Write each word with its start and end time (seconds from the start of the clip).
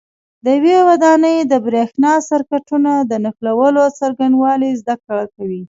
د 0.45 0.45
یوې 0.57 0.77
ودانۍ 0.89 1.37
د 1.51 1.53
برېښنا 1.67 2.13
سرکټونو 2.29 2.91
د 3.09 3.11
نښلولو 3.23 3.83
څرنګوالي 3.97 4.71
زده 4.81 4.95
کوئ. 5.35 5.57